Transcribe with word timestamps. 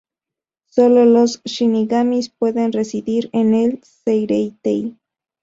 Sólo 0.65 1.05
los 1.05 1.43
shinigamis 1.43 2.29
pueden 2.29 2.71
residir 2.73 3.29
en 3.33 3.53
el 3.53 3.83
Seireitei. 3.83 4.97